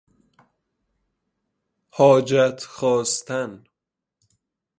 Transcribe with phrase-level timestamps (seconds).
[1.91, 3.63] حاجت خواستن